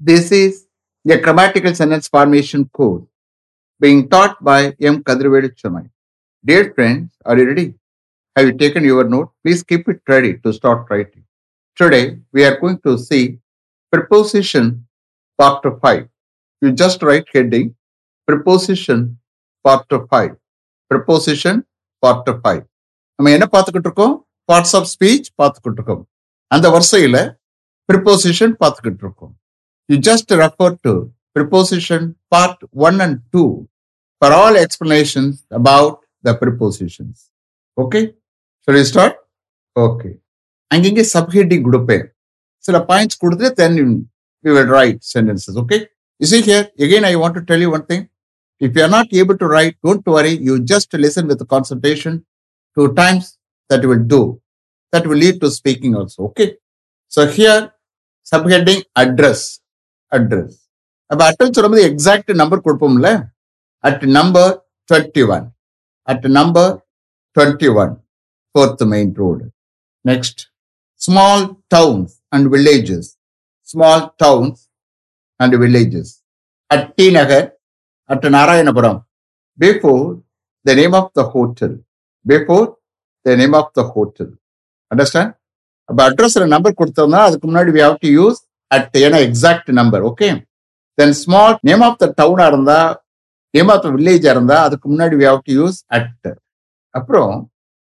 [0.00, 0.66] This is
[1.08, 3.02] a grammatical sentence formation course
[3.80, 5.02] being taught by M.
[5.02, 5.90] Kadirvedi Chennai.
[6.44, 7.74] Dear friends, are you ready?
[8.36, 9.32] Have you taken your note?
[9.44, 11.24] Please keep it ready to start writing.
[11.76, 13.38] Today, we are going to see
[13.92, 14.86] preposition
[15.38, 16.08] part 5.
[16.62, 17.74] You just write heading
[18.28, 19.18] preposition
[19.64, 20.36] part 5.
[20.90, 21.64] Preposition
[22.02, 22.62] part 5.
[23.18, 24.14] நம்ம என்ன பார்த்துக்கிட்டு இருக்கோம்
[24.50, 26.02] parts of speech பார்த்துக்கிட்டு இருக்கோம்
[26.46, 27.16] அந்த வரிசையில
[27.88, 29.32] preposition பார்த்துக்கிட்டு இருக்கோம்
[29.88, 30.92] you just refer to
[31.36, 33.44] preposition part one and two
[34.22, 37.20] for all explanations about the prepositions
[37.76, 38.00] okay
[38.68, 39.18] சொல்லி ஸ்டார்ட்
[39.76, 40.10] ஓகே
[40.70, 42.06] அங்கங்கே சப்ஹெட்டிங் கொடுப்பேன்
[42.64, 43.78] சில பாயிண்ட்ஸ் கொடுத்து then
[44.44, 45.78] we will write sentences okay
[46.20, 48.00] You see here, again, I want to tell you one thing.
[48.60, 50.32] If you are not able to write, don't worry.
[50.36, 52.14] You just listen with concentration
[52.76, 53.38] two times.
[53.70, 54.40] That will do.
[54.92, 56.24] That will lead to speaking also.
[56.24, 56.56] Okay.
[57.12, 57.72] So here,
[58.26, 59.60] subheading address.
[60.12, 60.56] Address
[61.10, 63.10] அப்ப address சொல்லும்போது exact number கொடுப்போம்ல?
[63.84, 64.52] At number
[64.88, 65.46] twenty one
[66.08, 66.72] at number
[67.36, 67.92] twenty one
[68.54, 69.44] fourth main road
[70.04, 70.42] next
[71.00, 73.10] small towns and villages
[73.68, 74.60] small towns
[75.40, 76.12] and villages
[76.70, 77.46] at T Nagar
[78.10, 78.98] at Narayanapuram
[79.58, 80.02] before
[80.66, 81.76] the name of the hotel
[82.26, 82.66] Before
[83.26, 84.32] the name of the hotel
[84.90, 85.28] Understand?
[85.88, 88.38] அப்போ அட்ரஸ்ல number கொடுத்தோம்னா அதுக்கு முன்னாடி we have to use
[88.70, 90.28] at ஏன்னா exact number okay
[90.98, 92.78] then small name of the டவுனா இருந்தா
[93.54, 95.76] name of த வில்லேஜா இருந்தா அதுக்கு முன்னாடி we have to use
[96.94, 97.32] அப்புறம்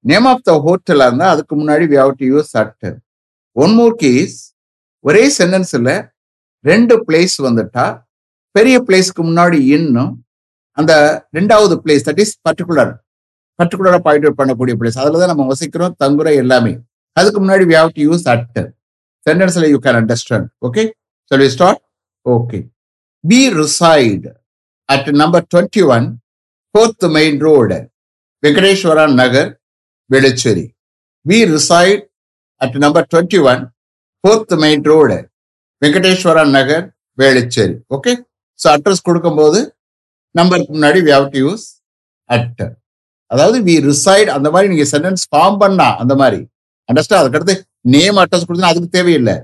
[0.05, 1.99] நேம் ஆஃப் த ஹோட்டலா இருந்தா அதுக்கு முன்னாடி we
[2.33, 2.91] use to
[3.57, 4.37] one more case
[5.05, 5.93] ஒரே சென்டென்ஸ்ல
[6.65, 7.85] ரெண்டு பிளேஸ் வந்துட்டா
[8.55, 10.13] பெரிய பிளேஸ்க்கு முன்னாடி இன்னும்
[10.79, 10.93] அந்த
[11.35, 12.93] ரெண்டாவது பிளேஸ் தட் இஸ் பர்டிகுலர்
[13.59, 16.73] பர்டிகுலராக பாயிண்ட் அவுட் பண்ணக்கூடிய பிளேஸ் அதில் தான் நம்ம வசிக்கிறோம் தங்குற எல்லாமே.
[17.17, 18.59] அதுக்கு முன்னாடி we have to use at
[19.27, 20.83] சென்டென்ஸ்ல you can understand okay
[21.31, 21.81] சொல்லி we start
[22.27, 22.59] okay
[23.25, 24.27] be reside
[24.89, 26.07] at number twenty one
[26.75, 27.79] fourth main road
[28.43, 29.51] Venkateswara Nagar
[30.11, 30.67] Velachery
[31.27, 32.03] we reside
[32.61, 33.63] at number twenty one
[34.25, 35.19] fourth main road
[35.83, 36.85] Venkateswara Nagar
[37.19, 38.13] Velachery okay
[38.59, 39.61] so address கொடுக்கும்போது
[40.35, 41.65] நம்பருக்கு முன்னாடி we have to use
[42.29, 42.63] at
[43.31, 46.39] அதாவது we reside அந்த மாதிரி நீங்கள் sentence form பண்ணா அந்த மாதிரி.
[46.89, 47.55] அண்டர்ஸ்டாண்ட் அதுக்கடுத்து
[47.85, 49.37] நேம் அட்ரஸ் கொடுத்தா அதுக்கு தேவையில்லை.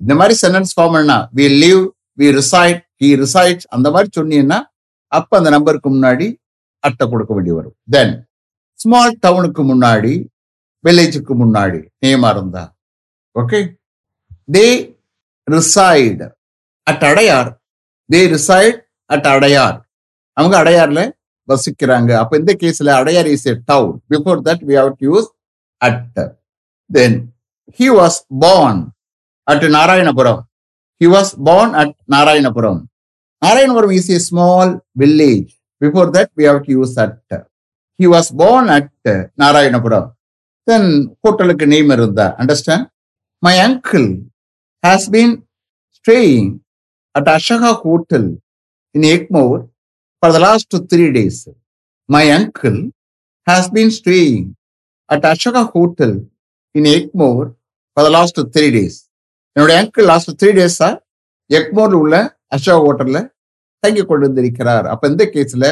[0.00, 1.82] இந்த மாதிரி சென்டென்ஸ் ஃபார்ம் பண்ணா we live
[2.20, 4.58] we reside he reside அந்த மாதிரி சொன்னீங்கன்னா
[5.18, 6.26] அப்ப அந்த நம்பருக்கு முன்னாடி
[6.84, 7.76] அட்டை கொடுக்க வேண்டி வரும்.
[7.94, 8.12] தென்
[8.82, 10.12] ஸ்மால் டவுனுக்கு முன்னாடி
[10.84, 12.64] வில்லேஜுக்கு முன்னாடி நேமா இருந்தா
[13.36, 13.58] okay
[14.56, 14.66] they
[15.54, 16.28] reside
[16.86, 17.50] at Adyar.
[18.10, 18.78] They reside
[19.14, 19.78] at Adyar.
[20.36, 21.00] அவங்க அடையார்ல
[21.48, 22.10] வசிக்கிறாங்க.
[22.22, 25.28] அப்ப இந்த கேஸ்ல Adyar is a town before that we have to use
[25.86, 26.18] at
[26.90, 27.18] then
[27.78, 28.80] he was born
[29.52, 30.40] at Narayanapuram
[31.00, 32.80] he was born at Narayanapuram
[33.42, 34.72] Narayanapuram is a small
[35.02, 35.50] village
[35.82, 37.16] before that we have to use at
[38.00, 39.10] he was born at
[39.42, 40.08] Narayanapuram
[40.68, 40.90] then
[41.24, 42.26] ஹோட்டலுக்கு name இருந்தா.
[42.42, 42.86] Understand
[43.42, 44.10] my uncle
[44.84, 45.32] has been
[45.96, 46.46] staying
[47.14, 48.22] at Ashaka Hotel
[48.94, 49.58] in Ekmore
[50.22, 51.36] for the last three days.
[52.08, 52.78] My uncle
[53.46, 54.44] has been staying
[55.08, 56.12] at Ashaka Hotel
[56.74, 57.46] in Ekmore
[58.00, 58.94] for the last three days
[59.56, 60.92] என்னுடைய uncle last three டேஸாக
[61.50, 62.14] எக்மோரில் உள்ள
[62.56, 63.26] அசோக் ஹோட்டலில்
[63.82, 65.66] தங்கி கொண்டு வந்திருக்கிறார் அப்போ இந்த கேஸ்ல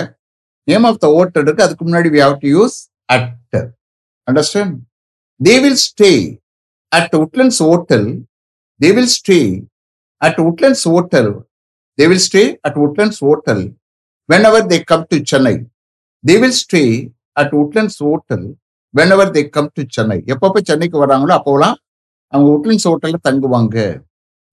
[0.68, 2.76] நேம் ஆஃப் த ஓட்டருக்கு அதுக்கு முன்னாடி we have to use
[3.08, 3.56] at
[4.28, 4.74] understand
[5.40, 6.10] they will stay
[6.92, 8.06] at Woodlands hotel
[8.80, 9.38] they will stay
[10.20, 11.32] at Woodlands hotel
[11.98, 13.64] they will stay at Woodlands hotel
[14.50, 15.56] whenever they come to Chennai
[16.24, 16.84] they will stay
[17.36, 18.46] at Woodlands hotel
[19.14, 21.76] whenever they come to Chennai எப்பப்போ சென்னைக்கு வராங்களோ அப்போலாம்
[22.32, 23.76] அவங்க உட்லின்ஸ் ஹோட்டல்ல தங்குவாங்க.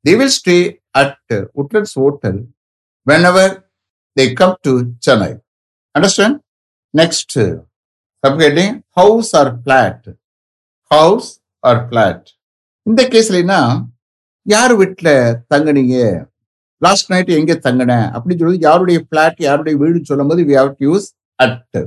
[0.06, 0.60] They will stay
[0.96, 1.16] at
[1.56, 2.36] Woodlands Hotel
[3.08, 3.46] whenever
[4.18, 4.74] they come to
[5.06, 5.32] Chennai
[5.96, 6.36] Understand?
[6.94, 7.38] Next
[8.24, 10.06] subheading house or flat
[10.92, 11.30] house
[11.64, 12.26] or flat
[12.86, 13.60] இந்த கேஸ்லனா
[14.46, 15.14] யார் வீட்டில்
[15.52, 15.96] தங்குனீங்க?
[16.82, 20.86] லாஸ்ட் நைட் எங்க தங்கினேன் அப்படின்னு சொல்லுவது யாருடைய பிளாட் யாருடைய வீடுன்னு சொல்லும் போது we have to
[20.90, 21.08] use
[21.40, 21.78] at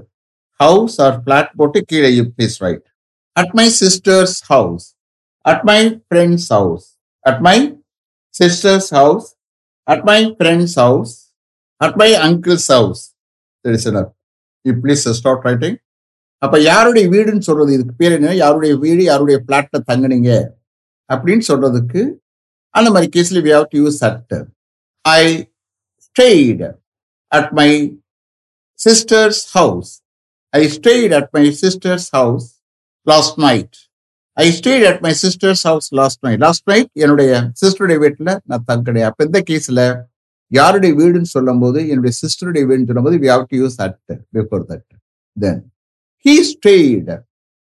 [0.61, 2.84] house or flat போட்டு கீழே you please write
[3.37, 4.87] at my sister's house
[5.44, 6.87] at my friend's house
[7.25, 7.56] at my
[8.35, 9.29] sister's house
[9.87, 11.12] at my friend's house
[11.81, 13.02] at my uncle's house
[14.64, 15.76] you please start writing
[16.43, 17.70] அப்ப யாருடைய வீடுன்னு சொல்றது?
[17.73, 18.35] இதுக்கு பேர் என்ன?
[18.35, 20.31] யாருடைய வீடு யாருடைய பிளாட்ல தங்குனீங்க?
[21.11, 22.02] அப்படின்னு சொல்றதுக்கு
[22.75, 24.34] அந்த மாதிரி கேஸ்ல we have to use at
[25.05, 25.23] I
[26.06, 26.62] stayed
[27.32, 27.70] at my
[28.79, 29.91] sister's house
[30.55, 32.46] I stayed at my sister's house
[33.06, 33.76] last night
[34.38, 37.31] I stayed at my sister's house last night last night என்னுடைய
[37.62, 39.82] சிஸ்டருடைய வீட்டில் நான் தங்கடைய அப்போ இந்த கேஸ்ல
[40.52, 43.96] யாருடைய வீடுன்னு சொல்லும்போது என்னுடைய சிஸ்டருடைய வீடுன்னு சொல்லும்போது we have to use at
[44.37, 44.87] before that
[45.37, 45.61] then
[46.25, 47.11] he stayed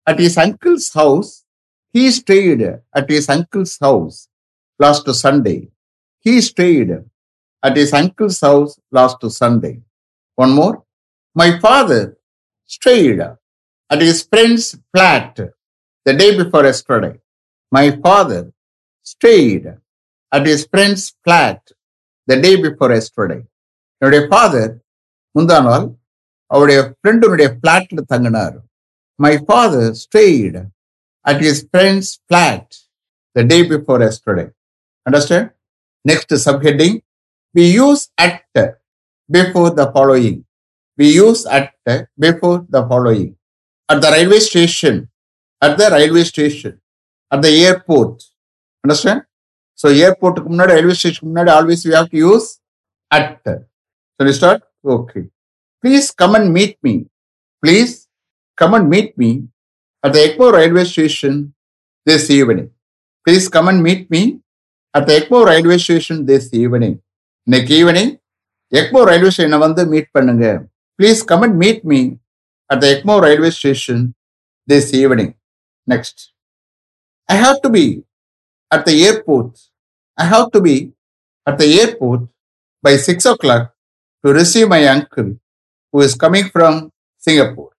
[0.08, 1.32] at his uncle's house
[1.96, 2.66] he stayed
[3.00, 4.18] at his uncle's house
[4.80, 5.56] last Sunday
[6.26, 6.94] he stayed
[7.64, 9.74] at his uncle's house last Sunday
[10.38, 10.76] one more
[11.36, 12.08] my father
[12.72, 13.22] stayed
[13.92, 15.36] at his friend's flat.
[16.08, 17.14] The day before yesterday.
[17.72, 18.42] My father
[19.06, 19.66] stayed
[20.32, 21.60] at his friend's flat
[22.28, 23.42] the day before yesterday.
[24.02, 24.74] என்னுடைய father
[25.36, 25.86] முந்தா நாள்
[26.52, 28.58] அவருடைய ஃப்ரெண்டுனுடைய பிளாட்ல தங்கினார்
[29.20, 30.58] my father stayed
[31.26, 32.76] at his friend's flat
[33.36, 34.46] the day before yesterday
[35.06, 35.50] understand
[36.06, 36.98] next subheading
[37.56, 38.60] we use at
[39.30, 40.40] before the following
[41.00, 41.74] we use at
[42.26, 43.34] before the following
[43.90, 44.96] at the railway station,
[45.62, 46.74] at the railway station,
[47.32, 48.24] at the airport.
[48.84, 49.22] Understand?
[49.82, 52.48] So airport முன்னாடி railway station முன்னாடி always we have to use
[53.12, 53.28] at.
[54.16, 54.62] So we start.
[54.96, 55.24] Okay.
[55.84, 56.96] Please come and meet me.
[57.64, 57.94] Please
[58.58, 59.32] come and meet me
[60.04, 61.34] at the Ekmo railway station
[62.10, 62.70] this evening.
[63.26, 64.22] Please come and meet me
[64.98, 66.96] at the Ekmo railway station this evening.
[67.48, 68.14] இன்னைக்கு evening
[68.80, 70.46] Egmore railway ஸ்டேஷனை வந்து meet பண்ணுங்க
[71.00, 72.00] please come and meet me
[72.70, 74.14] at the ECMO railway station
[74.68, 75.34] this evening.
[75.88, 76.34] Next.
[77.30, 78.04] I have to be
[78.72, 79.52] at the airport.
[80.18, 80.76] I have to be
[81.48, 82.22] at the airport
[82.84, 83.74] by six o'clock
[84.24, 85.30] to receive my uncle
[85.94, 86.74] who is coming from
[87.18, 87.72] Singapore.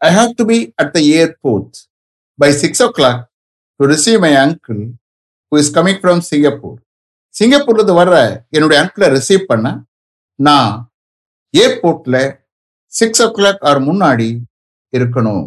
[0.00, 1.70] I have to be at the airport
[2.38, 3.28] by six o'clock
[3.80, 4.82] to receive my uncle
[5.52, 6.78] who is coming from Singapore.
[7.34, 8.16] சிங்கப்பூர்ல இருந்து வர்ற
[8.56, 9.68] என்னுடைய அங்கிளை receive பண்ண
[10.38, 10.74] நான்
[11.54, 12.16] ஏர்போர்ட்ல
[12.92, 14.28] six o'clock or முன்னாடி
[14.98, 15.46] இருக்கணும்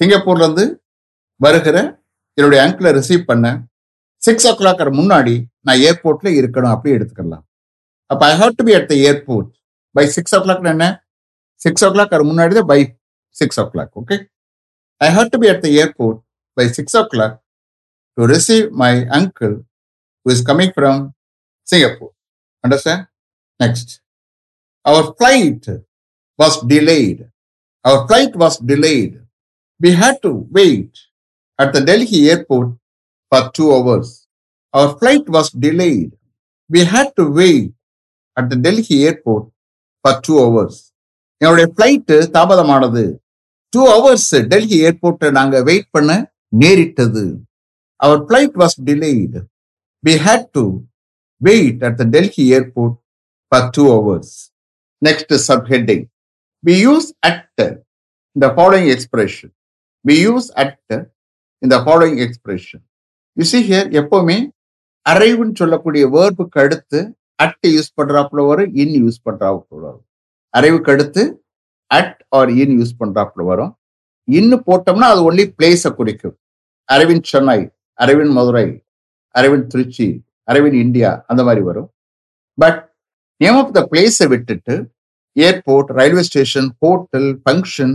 [0.00, 0.66] சிங்கப்பூர்ல இருந்து
[1.40, 1.76] வருகிற
[2.38, 3.46] என்னுடைய அங்கிளை ரிசீவ் பண்ண
[4.22, 5.34] சிக்ஸ் ஓ கிளாக் முன்னாடி
[5.66, 7.44] நான் ஏர்போர்ட்ல இருக்கணும் அப்படி எடுத்துக்கலாம்.
[8.10, 9.50] அப்ப I have to be at the airport
[9.94, 10.86] by six o'clock என்ன?
[11.60, 12.80] சிக்ஸ் ஓ கிளாக் முன்னாடி தான் by
[13.36, 14.16] six o'clock okay
[15.00, 16.18] I have to be at the airport
[16.56, 17.36] by six o'clock
[18.18, 19.54] to receive my uncle
[20.26, 21.00] who is coming from
[21.66, 22.12] Singapore
[22.64, 23.04] understand
[23.60, 23.92] next
[24.86, 25.68] our flight
[26.38, 27.22] was delayed
[27.84, 29.14] our flight was delayed
[29.80, 30.98] we had to wait
[31.58, 32.68] at the Delhi airport
[33.32, 34.08] for two hours.
[34.74, 36.12] Our flight was delayed.
[36.70, 37.72] We had to wait
[38.36, 39.44] at the Delhi airport
[40.04, 40.74] for two hours.
[41.40, 43.02] என்னுடைய flight தாமதமானது
[43.72, 46.12] two hours Delhi ஏர்போர்ட்டை நாங்கள் wait பண்ண
[46.62, 47.22] நேரிட்டது
[48.00, 49.40] our flight was delayed
[50.04, 50.64] we had to
[51.40, 52.96] wait at the Delhi airport
[53.52, 54.32] for two hours
[55.02, 55.34] next
[55.74, 56.04] subheading
[56.64, 57.62] we use at
[58.36, 59.52] இந்த following expression
[60.04, 60.76] we use at
[61.58, 62.84] இந்த following expression
[63.32, 64.36] you see here எப்போவுமே எப்பவுமே
[65.08, 66.98] அரைவுன்னு சொல்லக்கூடிய வேர்புக்கு அடுத்து
[67.34, 70.04] at use பண்றாப்புல வரும் இன் use பண்றாப்புல வரும்.
[70.56, 71.22] அரைவுக்கு அடுத்து
[71.86, 73.72] அட் ஆர் இன் யூஸ் பண்றாப்புல வரும்.
[74.30, 76.36] இன்னு போட்டோம்னா அது ஒன்லி பிளேஸை குறிக்கும்.
[76.92, 77.58] Arrive in Chennai
[78.00, 78.66] arrive in Madurai
[79.34, 80.06] arrive in Trichy
[80.52, 81.90] arrive in India அந்த மாதிரி வரும்.
[82.58, 82.80] பட்
[83.42, 84.74] நேம் ஆஃப் த பிளேஸை விட்டுட்டு
[85.36, 87.94] airport railway station hotel function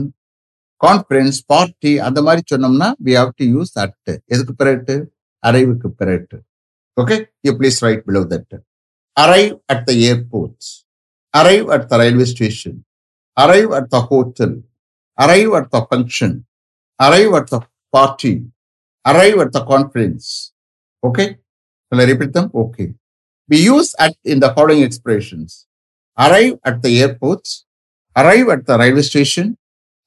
[0.85, 3.95] conference party அந்த மாதிரி சொன்னோம்னா we have to use at
[4.33, 4.95] எதுக்கு பிறகு?
[5.43, 6.37] அரைவுக்கு பிறகு.
[6.97, 8.55] Okay you please write below that
[9.17, 10.65] arrive at the airport
[11.33, 12.79] arrive at the railway station
[13.37, 14.55] arrive at the hotel
[15.17, 16.35] arrive at the function
[16.99, 17.57] arrive at the
[17.95, 18.33] party
[19.05, 20.29] arrive at the conference
[21.03, 21.25] okay
[21.91, 22.45] Shall I repeat them?
[22.55, 22.85] Okay.
[23.49, 25.49] We use at in the following expressions.
[26.17, 27.49] Arrive at the airports,
[28.15, 29.45] arrive at the railway station,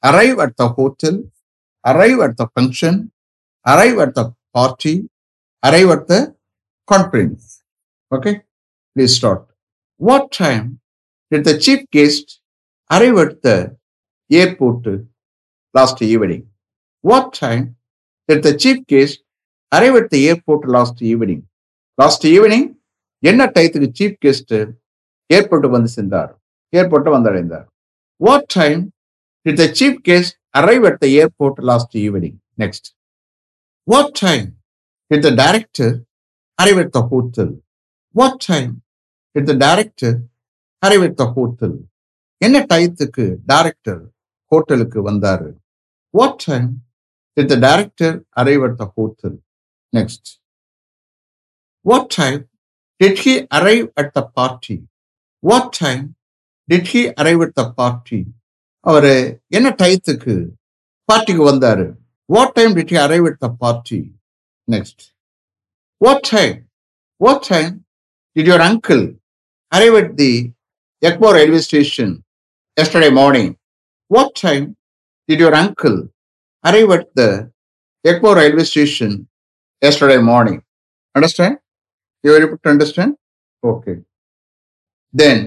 [0.02, 1.24] arrive at the hotel,
[1.84, 3.10] arrive at the function,
[3.66, 5.08] arrive at the party,
[5.62, 6.34] arrive at the
[6.88, 7.62] conference.
[8.12, 8.42] Okay?
[8.96, 9.46] Please start.
[10.00, 10.80] What time
[11.30, 12.40] did the chief guest
[12.90, 13.74] arrive at the
[14.30, 14.86] airport
[15.74, 16.48] last evening?
[17.04, 17.76] What time
[18.28, 19.20] did the chief guest
[19.72, 21.42] arrive at the airport last evening.
[21.98, 22.66] Last evening
[23.22, 24.52] என்ன டயத்துக்கு chief guest
[25.30, 26.32] airport வந்து சென்றார்
[26.78, 27.66] ஏர்போர்ட்டை வந்தடைந்தார்
[28.26, 28.82] what time
[29.46, 32.88] did the chief guest arrive at the airport last evening next
[33.88, 34.46] what time
[35.10, 35.94] did the director
[36.58, 37.52] arrive at the hotel
[38.14, 38.72] what time
[39.36, 40.16] did the director
[40.82, 41.76] arrive at the hotel
[42.40, 44.02] என்ன டயத்துக்கு director
[44.52, 45.50] ஹோட்டலுக்கு வந்தாரு
[46.14, 46.68] what time
[47.36, 49.36] did the director arrive at the hotel
[49.92, 50.40] Next.
[51.84, 52.48] What time
[53.00, 54.82] did he arrive at the party?
[55.42, 56.16] What time
[56.68, 58.26] did he arrive at the party?
[58.86, 59.10] அவர்
[59.50, 60.34] என்ன டயத்துக்கு
[61.08, 61.84] பார்ட்டிக்கு வந்தார்
[62.28, 64.00] what time did he arrive at the party
[64.68, 65.02] next
[66.00, 66.56] what time
[67.20, 67.72] what time
[68.36, 69.04] did your uncle
[69.72, 70.32] arrive at the
[71.02, 72.14] Egmore railway station
[72.76, 73.52] yesterday morning
[74.10, 74.66] what time
[75.28, 75.98] did your uncle
[76.64, 77.24] arrive at the
[78.04, 79.16] Egmore railway station
[79.82, 80.60] yesterday morning
[81.14, 81.58] understand
[82.24, 83.14] you very good understand
[83.62, 83.94] okay
[85.14, 85.42] then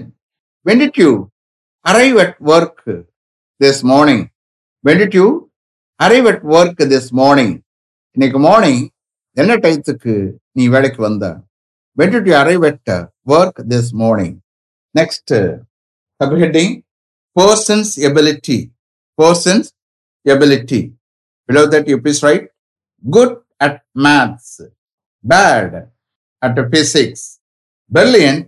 [0.66, 1.10] when did you
[1.84, 2.84] arrive at work
[3.60, 4.30] this morning?
[4.82, 5.50] When did you
[6.00, 7.50] arrive at work this morning?
[8.14, 8.80] இன்னைக்கு morning
[9.40, 10.12] என்ன டயத்துக்கு
[10.58, 11.26] நீ வேலைக்கு வந்த
[11.98, 13.02] when did you arrive at uh,
[13.32, 14.32] work this morning
[14.98, 15.52] next uh,
[16.20, 16.72] subheading
[17.38, 18.58] person's ability
[19.22, 19.68] person's
[20.36, 20.82] ability
[21.48, 22.46] below that you please write
[23.16, 23.32] good
[23.66, 23.76] at
[24.06, 24.50] maths
[25.34, 25.70] bad
[26.46, 27.22] at physics
[27.98, 28.46] brilliant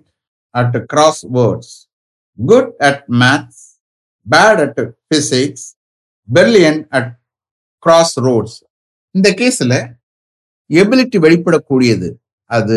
[0.62, 1.71] at crosswords
[2.52, 3.61] good at maths
[4.37, 4.59] bad
[5.12, 5.66] physics
[6.28, 7.11] brilliant at
[8.26, 8.59] crosswords
[9.14, 9.78] இந்த கேஸில்
[10.71, 12.09] ability வெளிப்படக்கூடியது.
[12.50, 12.76] அது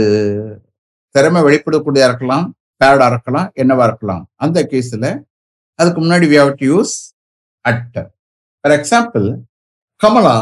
[1.16, 2.46] திறமை வெளிப்படக்கூடியதாக இருக்கலாம்
[2.82, 4.24] பேடாக இருக்கலாம் என்னவா இருக்கலாம்.
[4.46, 5.10] அந்த கேஸில்
[5.80, 6.94] அதுக்கு முன்னாடி we have to use
[7.66, 7.98] at
[8.64, 9.28] for example
[10.02, 10.38] Kamala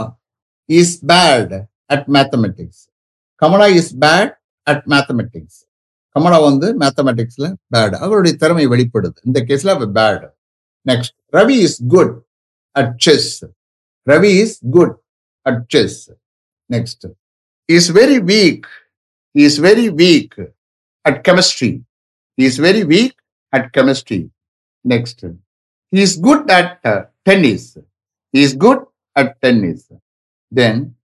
[0.70, 1.54] is bad
[1.94, 2.82] at mathematics
[3.42, 4.34] Kamala is bad
[4.68, 5.60] at mathematics
[6.16, 9.18] Kamala வந்து மேத்தமெட்டிக்ஸில் பேட் அவருடைய திறமை வெளிப்படுது.
[9.28, 10.26] இந்த கேஸில் அவ bad
[10.86, 12.22] Next, Ravi is good
[12.76, 13.44] at chess.
[14.06, 14.96] Ravi is good
[15.46, 16.10] at chess.
[16.70, 17.06] Next,
[17.68, 18.66] he is very weak.
[19.34, 20.36] He is very weak
[21.06, 21.84] at chemistry.
[22.38, 23.16] He is very weak
[23.52, 24.30] at chemistry.
[24.84, 25.24] Next,
[25.92, 27.78] he is good at uh, tennis.
[28.32, 28.80] He is good
[29.16, 29.90] at tennis.
[30.52, 30.96] Then,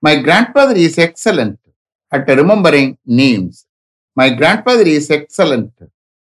[0.00, 1.58] my grandfather is excellent
[2.12, 3.66] at remembering names.
[4.14, 5.72] My grandfather is excellent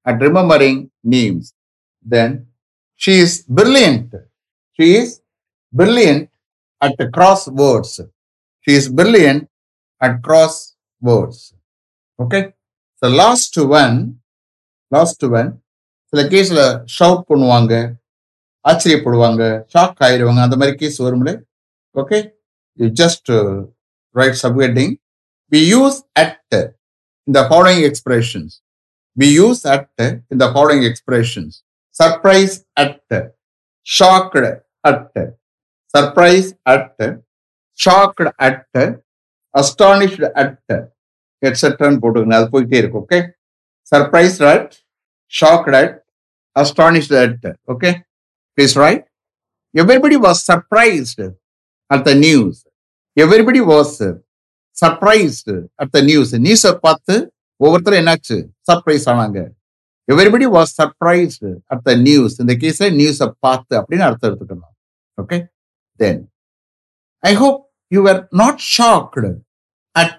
[0.06, 1.54] at remembering names.
[2.02, 2.47] Then,
[3.02, 4.14] she is brilliant
[4.80, 5.14] she is
[5.74, 6.26] brilliant
[6.82, 7.02] at
[7.62, 7.98] crosswords
[8.68, 9.44] she is brilliant
[10.02, 10.18] at
[11.02, 11.44] crosswords
[12.20, 12.42] okay
[13.02, 13.98] so last one
[14.92, 15.50] last one
[16.14, 16.64] சில கேஸில்
[16.98, 17.74] shout பண்ணுவாங்க
[18.66, 21.32] ஆச்சரியப்படுவாங்க shock ஆயிடுவாங்க அந்த மாதிரி case வரும்ல?
[21.96, 22.18] Okay
[22.80, 23.30] you just
[24.16, 24.94] write சப்கெட்டிங்
[25.52, 26.56] we use at
[27.28, 28.54] இந்த following expressions
[29.18, 29.88] we use at
[30.32, 31.56] இந்த following expressions
[32.00, 33.16] surprise at
[33.88, 34.50] shocked
[34.90, 35.18] at
[35.94, 37.04] surprise at
[37.80, 38.78] shocked at
[39.56, 40.74] astonished at
[41.42, 43.20] எட்ஸெட்ரான்னு போட்டுக்கணும் அது போயிட்டே இருக்கும் okay
[43.92, 44.72] surprise at
[45.34, 45.96] shocked at
[46.56, 47.92] astonished at okay
[48.58, 49.06] please write
[49.76, 51.26] everybody was surprised
[51.92, 52.60] at the news
[53.18, 53.98] everybody was
[54.78, 57.16] surprised at the news நியூஸை பார்த்து
[57.62, 58.36] ஒவ்வொருத்தரும் என்னாச்சு?
[58.70, 59.40] Surprise ஆனாங்க.
[60.08, 64.74] Everybody was surprised at the news இந்த கேஸ்ல நியூஸை பார்த்து அப்படின்னு அர்த்தம் எடுத்துக்கணும்
[65.18, 65.40] okay
[66.00, 66.22] then
[67.24, 67.60] I hope
[67.92, 69.32] you are not shocked
[69.96, 70.16] at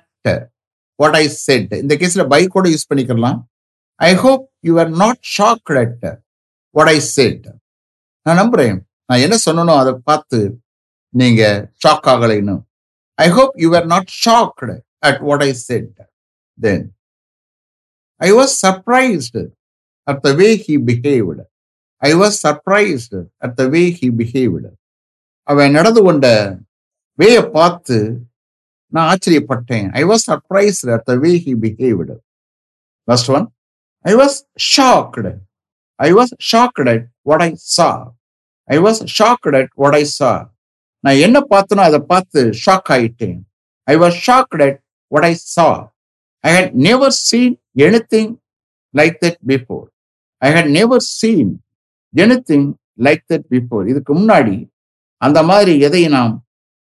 [0.98, 3.38] what I said இந்த கேஸ்ல பைக்கோட கூட யூஸ் பண்ணிக்கலாம்.
[4.00, 6.06] I hope you are not shocked at
[6.76, 7.46] what I said
[8.26, 8.78] நான் நம்புறேன்.
[9.08, 10.38] நான் என்ன சொன்னனோ அதை பார்த்து
[11.14, 11.42] நீங்க
[11.84, 12.56] ஷாக் ஆகலைன்னு.
[13.18, 14.76] I hope you are not shocked
[15.08, 15.94] at what I said
[16.58, 16.84] then
[18.20, 19.42] I was surprised
[20.08, 21.42] at the way he behaved
[22.02, 24.70] I was surprised at the way he behaved
[25.48, 26.26] அவன் நடந்து கொண்ட
[27.18, 27.96] வேயை பார்த்து
[28.92, 29.86] நான் ஆச்சரியப்பட்டேன்.
[29.94, 32.14] I was surprise at the way he behaved
[33.08, 33.46] first one
[34.04, 34.36] I was
[34.74, 35.32] shocked
[36.00, 37.88] I was shocked at what I saw
[38.68, 40.30] I was shocked at what I saw
[41.04, 43.38] நான் என்ன பார்த்தனோ அதை பார்த்து ஷாக் ஆயிட்டேன்.
[43.88, 44.78] I was shocked at
[45.12, 45.68] what I saw
[46.44, 47.54] I had never seen
[48.14, 48.32] anything
[48.94, 49.86] like that before
[50.46, 51.52] I had never seen
[52.50, 52.66] anything
[53.06, 54.56] like that before இதுக்கு முன்னாடி
[55.26, 56.34] அந்த மாதிரி எதையும் நாம்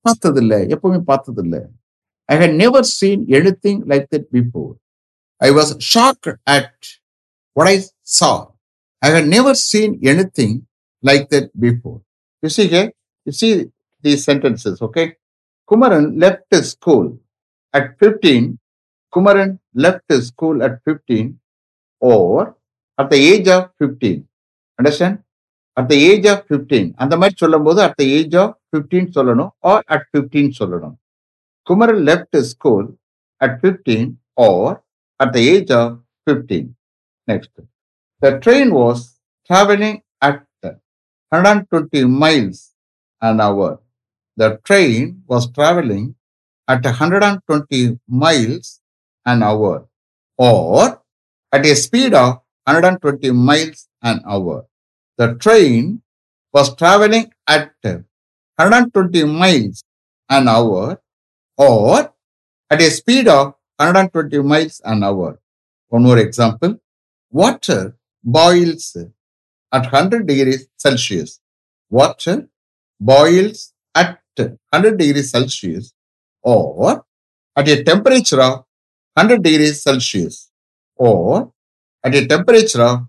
[0.05, 1.63] பார்த்ததில்லை எப்பவுமே பார்த்ததில்லை
[2.29, 4.75] I had never seen anything like that before.
[5.41, 6.73] I was shocked at
[7.55, 8.51] what I saw.
[9.01, 10.67] I had never seen anything
[11.03, 12.01] like that before.
[12.43, 12.91] You see here,
[13.25, 13.67] you see
[14.03, 15.15] these sentences, okay?
[15.69, 17.19] Kumaran left his school
[17.73, 18.59] at 15.
[19.13, 21.39] Kumaran left his school at 15
[22.01, 22.56] or
[23.01, 24.27] at the age of 15.
[24.79, 25.15] Understand?
[25.79, 26.87] At the age of 15.
[27.01, 30.95] அந்த மாதிரி சொல்லும் போது at the age of 15 சொல்லணும் or at 15 சொல்லணும்.
[31.67, 32.85] Kumaran left his school
[33.45, 34.83] at 15 or
[35.19, 35.87] at the age of
[36.27, 36.75] 15.
[37.27, 37.51] Next.
[38.23, 38.99] The train was
[39.47, 40.43] traveling at
[41.29, 42.73] 120 miles
[43.21, 43.69] an hour.
[44.37, 46.15] The train was traveling
[46.67, 48.81] at 120 miles
[49.25, 49.87] an hour
[50.37, 51.03] or
[51.51, 54.65] at a speed of 120 miles an hour.
[55.17, 56.01] The train
[56.53, 59.83] was traveling at 120 miles
[60.29, 61.01] an hour
[61.57, 62.13] or
[62.69, 65.39] at a speed of 120 miles an hour.
[65.87, 66.79] One more example.
[67.31, 68.97] Water boils
[69.71, 71.39] at 100 degrees Celsius.
[71.89, 72.49] Water
[72.99, 75.93] boils at 100 degrees Celsius
[76.41, 77.05] or
[77.55, 78.65] at a temperature of
[79.13, 80.49] 100 degrees Celsius
[80.95, 81.53] or
[82.03, 82.99] at a temperature of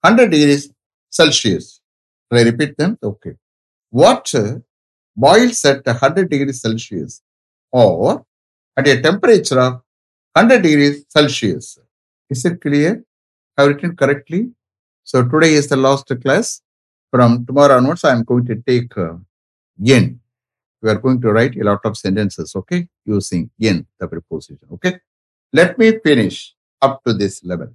[0.00, 0.70] 100 degrees
[1.10, 1.80] Celsius.
[2.30, 2.98] I repeat them?
[3.02, 3.34] Okay.
[3.90, 4.62] Water
[5.16, 7.22] boils at 100 degrees Celsius
[7.72, 8.24] or
[8.76, 9.82] at a temperature of
[10.34, 11.78] 100 degrees Celsius.
[12.30, 13.02] Is it clear?
[13.56, 14.50] Have written correctly?
[15.02, 16.60] So today is the last class.
[17.10, 19.14] From tomorrow onwards, I am going to take uh.
[19.80, 25.00] We are going to write a lot of sentences, okay, using yen, the preposition, okay.
[25.52, 27.74] Let me finish up to this level.